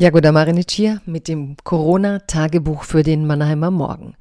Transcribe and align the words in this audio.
Jagoda 0.00 0.30
Marinic 0.30 0.70
hier 0.70 1.02
mit 1.06 1.26
dem 1.26 1.56
Corona-Tagebuch 1.64 2.84
für 2.84 3.02
den 3.02 3.26
Mannheimer 3.26 3.72
Morgen. 3.72 4.14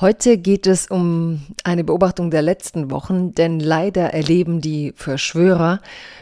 Heute 0.00 0.38
geht 0.38 0.66
es 0.66 0.86
um 0.86 1.42
eine 1.62 1.84
Beobachtung 1.84 2.30
der 2.30 2.40
letzten 2.40 2.90
Wochen, 2.90 3.34
denn 3.34 3.60
leider 3.60 4.14
erleben 4.14 4.62
die 4.62 4.94
Verschwörer, 4.96 5.80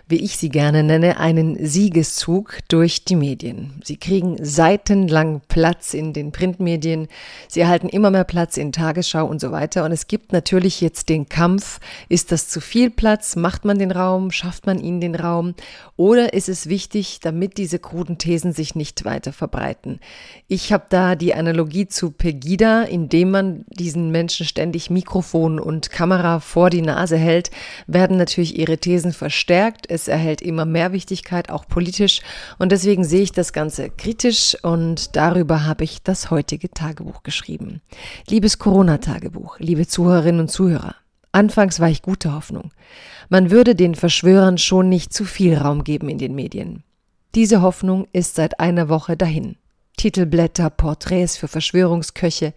wie 0.09 0.17
ich 0.17 0.37
sie 0.37 0.49
gerne 0.49 0.83
nenne, 0.83 1.21
einen 1.21 1.65
Siegeszug 1.65 2.59
durch 2.67 3.05
die 3.05 3.15
Medien. 3.15 3.81
Sie 3.85 3.97
kriegen 3.97 4.45
seitenlang 4.45 5.43
Platz 5.47 5.95
in 5.95 6.13
den 6.13 6.33
Printmedien, 6.33 7.07
sie 7.47 7.61
erhalten 7.61 7.89
immer 7.89 8.11
mehr 8.11 8.25
Platz 8.25 8.57
in 8.57 8.73
Tagesschau 8.73 9.25
und 9.25 9.41
so 9.41 9.53
weiter. 9.53 9.85
Und 9.85 9.93
es 9.93 10.09
gibt 10.09 10.33
natürlich 10.33 10.81
jetzt 10.81 11.09
den 11.09 11.29
Kampf, 11.29 11.79
ist 12.09 12.33
das 12.33 12.49
zu 12.49 12.61
viel 12.61 12.91
Platz, 12.91 13.37
macht 13.37 13.65
man 13.65 13.79
den 13.79 13.93
Raum, 13.93 14.33
schafft 14.33 14.67
man 14.67 14.81
ihnen 14.81 15.01
den 15.01 15.15
Raum 15.15 15.55
oder 15.97 16.33
ist 16.33 16.49
es 16.49 16.69
wichtig, 16.69 17.21
damit 17.21 17.59
diese 17.59 17.79
kruden 17.79 18.19
Thesen 18.19 18.53
sich 18.53 18.75
nicht 18.75 19.05
weiter 19.05 19.33
verbreiten. 19.33 20.01
Ich 20.49 20.73
habe 20.73 20.87
da 20.89 21.15
die 21.15 21.35
Analogie 21.35 21.87
zu 21.87 22.11
Pegida, 22.11 22.83
indem 22.83 23.31
man 23.31 23.65
diesen 23.71 24.11
Menschen 24.11 24.47
ständig 24.47 24.91
Mikrofon 24.91 25.59
und 25.59 25.91
Kamera 25.91 26.41
vor 26.41 26.71
die 26.71 26.83
Nase 26.83 27.17
hält, 27.17 27.51
werden 27.87 28.17
natürlich 28.17 28.59
ihre 28.59 28.79
Thesen 28.79 29.13
verstärkt. 29.13 29.89
Es 29.89 30.09
erhält 30.09 30.43
immer 30.43 30.65
mehr 30.65 30.93
Wichtigkeit, 30.93 31.51
auch 31.51 31.67
politisch. 31.67 32.21
Und 32.59 32.73
deswegen 32.73 33.05
sehe 33.05 33.23
ich 33.23 33.33
das 33.33 33.53
Ganze 33.53 33.91
kritisch 33.91 34.57
und 34.63 35.17
darüber 35.17 35.65
habe 35.65 35.85
ich 35.85 36.03
das 36.03 36.31
heutige 36.31 36.71
Tagebuch 36.71 37.23
geschrieben. 37.23 37.81
Liebes 38.29 38.59
Corona-Tagebuch, 38.59 39.59
liebe 39.59 39.87
Zuhörerinnen 39.87 40.43
und 40.43 40.51
Zuhörer. 40.51 40.95
Anfangs 41.33 41.79
war 41.79 41.89
ich 41.89 42.03
gute 42.03 42.35
Hoffnung. 42.35 42.73
Man 43.29 43.51
würde 43.51 43.75
den 43.75 43.95
Verschwörern 43.95 44.59
schon 44.59 44.89
nicht 44.89 45.13
zu 45.13 45.25
viel 45.25 45.57
Raum 45.57 45.85
geben 45.85 46.09
in 46.09 46.19
den 46.19 46.35
Medien. 46.35 46.83
Diese 47.35 47.61
Hoffnung 47.61 48.07
ist 48.13 48.37
seit 48.37 48.59
einer 48.59 48.89
Woche 48.89 49.17
dahin. 49.17 49.57
Titelblätter, 49.99 50.71
Porträts 50.71 51.37
für 51.37 51.49
Verschwörungsköche, 51.49 52.55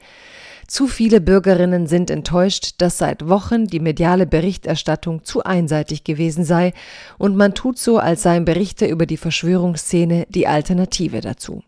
zu 0.71 0.87
viele 0.87 1.19
Bürgerinnen 1.19 1.85
sind 1.85 2.09
enttäuscht, 2.09 2.75
dass 2.77 2.97
seit 2.97 3.27
Wochen 3.27 3.67
die 3.67 3.81
mediale 3.81 4.25
Berichterstattung 4.25 5.25
zu 5.25 5.43
einseitig 5.43 6.05
gewesen 6.05 6.45
sei 6.45 6.71
und 7.17 7.35
man 7.35 7.53
tut 7.53 7.77
so, 7.77 7.97
als 7.97 8.21
seien 8.23 8.45
Berichte 8.45 8.85
über 8.85 9.05
die 9.05 9.17
Verschwörungsszene 9.17 10.27
die 10.29 10.47
Alternative 10.47 11.19
dazu. 11.19 11.61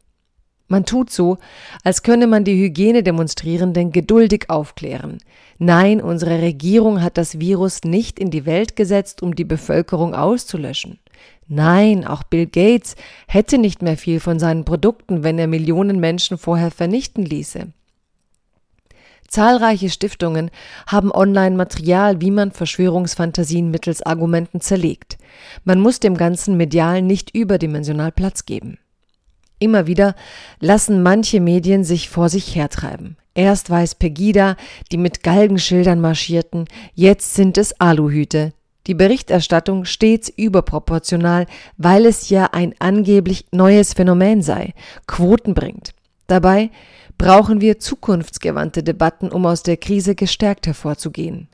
Man 0.69 0.85
tut 0.85 1.09
so, 1.09 1.37
als 1.83 2.03
könne 2.03 2.27
man 2.27 2.45
die 2.45 2.55
Hygienedemonstrierenden 2.55 3.91
geduldig 3.91 4.49
aufklären. 4.49 5.17
Nein, 5.57 6.01
unsere 6.01 6.41
Regierung 6.41 7.01
hat 7.01 7.17
das 7.17 7.41
Virus 7.41 7.81
nicht 7.83 8.19
in 8.19 8.31
die 8.31 8.45
Welt 8.45 8.77
gesetzt, 8.77 9.21
um 9.21 9.35
die 9.35 9.43
Bevölkerung 9.43 10.15
auszulöschen. 10.15 10.99
Nein, 11.49 12.07
auch 12.07 12.23
Bill 12.23 12.45
Gates 12.45 12.95
hätte 13.27 13.57
nicht 13.57 13.81
mehr 13.81 13.97
viel 13.97 14.21
von 14.21 14.39
seinen 14.39 14.63
Produkten, 14.63 15.23
wenn 15.23 15.37
er 15.37 15.47
Millionen 15.47 15.99
Menschen 15.99 16.37
vorher 16.37 16.71
vernichten 16.71 17.25
ließe. 17.25 17.73
Zahlreiche 19.33 19.89
Stiftungen 19.89 20.51
haben 20.85 21.11
online 21.11 21.55
Material, 21.55 22.21
wie 22.21 22.29
man 22.29 22.51
Verschwörungsfantasien 22.51 23.71
mittels 23.71 24.03
Argumenten 24.03 24.61
zerlegt. 24.61 25.17
Man 25.63 25.79
muss 25.79 25.99
dem 25.99 26.15
Ganzen 26.15 26.55
medial 26.55 27.01
nicht 27.01 27.35
überdimensional 27.35 28.11
Platz 28.11 28.45
geben. 28.45 28.77
Immer 29.57 29.87
wieder 29.87 30.13
lassen 30.59 31.01
manche 31.01 31.39
Medien 31.39 31.83
sich 31.83 32.09
vor 32.09 32.29
sich 32.29 32.55
hertreiben. 32.55 33.17
Erst 33.33 33.71
war 33.71 33.81
es 33.81 33.95
Pegida, 33.95 34.55
die 34.91 34.97
mit 34.97 35.23
Galgenschildern 35.23 35.99
marschierten, 35.99 36.65
jetzt 36.93 37.33
sind 37.33 37.57
es 37.57 37.79
Aluhüte. 37.81 38.53
Die 38.85 38.93
Berichterstattung 38.93 39.85
stets 39.85 40.29
überproportional, 40.29 41.47
weil 41.77 42.05
es 42.05 42.29
ja 42.29 42.49
ein 42.51 42.75
angeblich 42.77 43.47
neues 43.51 43.93
Phänomen 43.93 44.43
sei, 44.43 44.75
Quoten 45.07 45.55
bringt. 45.55 45.95
Dabei 46.27 46.69
brauchen 47.17 47.61
wir 47.61 47.79
zukunftsgewandte 47.79 48.83
Debatten, 48.83 49.29
um 49.29 49.45
aus 49.45 49.63
der 49.63 49.77
Krise 49.77 50.15
gestärkt 50.15 50.67
hervorzugehen. 50.67 51.47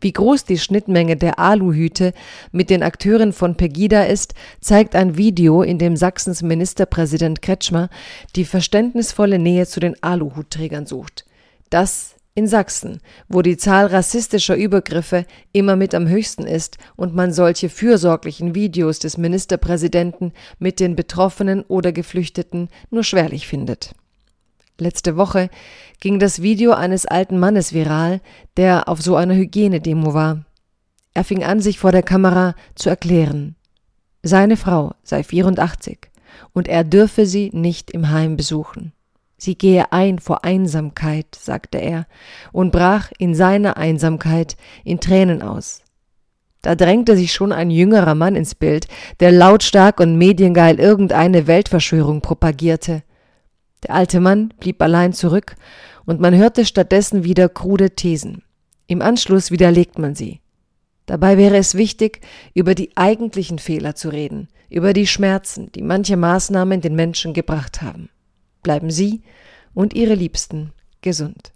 Wie 0.00 0.12
groß 0.12 0.44
die 0.44 0.58
Schnittmenge 0.58 1.16
der 1.16 1.38
Aluhüte 1.38 2.12
mit 2.52 2.68
den 2.68 2.82
Akteuren 2.82 3.32
von 3.32 3.56
Pegida 3.56 4.04
ist, 4.04 4.34
zeigt 4.60 4.94
ein 4.94 5.16
Video, 5.16 5.62
in 5.62 5.78
dem 5.78 5.96
Sachsens 5.96 6.42
Ministerpräsident 6.42 7.40
Kretschmer 7.40 7.88
die 8.36 8.44
verständnisvolle 8.44 9.38
Nähe 9.38 9.66
zu 9.66 9.80
den 9.80 10.00
Aluhutträgern 10.02 10.86
sucht. 10.86 11.24
Das 11.70 12.16
in 12.36 12.46
Sachsen, 12.46 13.00
wo 13.28 13.40
die 13.40 13.56
Zahl 13.56 13.86
rassistischer 13.86 14.56
Übergriffe 14.56 15.24
immer 15.52 15.74
mit 15.74 15.94
am 15.94 16.06
höchsten 16.06 16.46
ist 16.46 16.76
und 16.94 17.14
man 17.14 17.32
solche 17.32 17.70
fürsorglichen 17.70 18.54
Videos 18.54 18.98
des 18.98 19.16
Ministerpräsidenten 19.16 20.32
mit 20.58 20.78
den 20.78 20.94
Betroffenen 20.94 21.62
oder 21.62 21.92
Geflüchteten 21.92 22.68
nur 22.90 23.04
schwerlich 23.04 23.48
findet. 23.48 23.94
Letzte 24.78 25.16
Woche 25.16 25.48
ging 26.00 26.18
das 26.18 26.42
Video 26.42 26.72
eines 26.72 27.06
alten 27.06 27.38
Mannes 27.38 27.72
viral, 27.72 28.20
der 28.56 28.88
auf 28.88 29.00
so 29.00 29.16
einer 29.16 29.34
Hygienedemo 29.34 30.12
war. 30.12 30.44
Er 31.14 31.24
fing 31.24 31.42
an, 31.42 31.60
sich 31.60 31.78
vor 31.78 31.92
der 31.92 32.02
Kamera 32.02 32.54
zu 32.74 32.90
erklären. 32.90 33.56
Seine 34.22 34.58
Frau 34.58 34.94
sei 35.02 35.22
84 35.22 36.10
und 36.52 36.68
er 36.68 36.84
dürfe 36.84 37.24
sie 37.24 37.50
nicht 37.54 37.90
im 37.90 38.10
Heim 38.10 38.36
besuchen. 38.36 38.92
Sie 39.38 39.56
gehe 39.56 39.92
ein 39.92 40.18
vor 40.18 40.44
Einsamkeit, 40.44 41.26
sagte 41.34 41.78
er, 41.78 42.06
und 42.52 42.70
brach 42.70 43.10
in 43.18 43.34
seiner 43.34 43.76
Einsamkeit 43.76 44.56
in 44.84 45.00
Tränen 45.00 45.42
aus. 45.42 45.82
Da 46.62 46.74
drängte 46.74 47.16
sich 47.16 47.32
schon 47.32 47.52
ein 47.52 47.70
jüngerer 47.70 48.14
Mann 48.14 48.34
ins 48.34 48.54
Bild, 48.54 48.88
der 49.20 49.32
lautstark 49.32 50.00
und 50.00 50.18
mediengeil 50.18 50.80
irgendeine 50.80 51.46
Weltverschwörung 51.46 52.20
propagierte. 52.22 53.02
Der 53.86 53.94
alte 53.94 54.18
Mann 54.18 54.52
blieb 54.58 54.82
allein 54.82 55.12
zurück, 55.12 55.54
und 56.06 56.20
man 56.20 56.34
hörte 56.34 56.64
stattdessen 56.64 57.22
wieder 57.22 57.48
krude 57.48 57.90
Thesen. 57.90 58.42
Im 58.88 59.00
Anschluss 59.00 59.52
widerlegt 59.52 59.98
man 59.98 60.16
sie. 60.16 60.40
Dabei 61.06 61.38
wäre 61.38 61.56
es 61.56 61.76
wichtig, 61.76 62.20
über 62.52 62.74
die 62.74 62.96
eigentlichen 62.96 63.60
Fehler 63.60 63.94
zu 63.94 64.08
reden, 64.08 64.48
über 64.68 64.92
die 64.92 65.06
Schmerzen, 65.06 65.70
die 65.72 65.82
manche 65.82 66.16
Maßnahmen 66.16 66.80
den 66.80 66.96
Menschen 66.96 67.32
gebracht 67.32 67.80
haben. 67.80 68.08
Bleiben 68.64 68.90
Sie 68.90 69.22
und 69.72 69.94
Ihre 69.94 70.14
Liebsten 70.14 70.72
gesund. 71.00 71.52